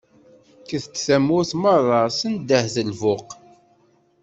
Kket-d 0.63 0.95
tamurt 1.05 1.51
meṛṛa, 1.61 2.01
sendeht 2.19 2.75
lbuq. 2.89 3.29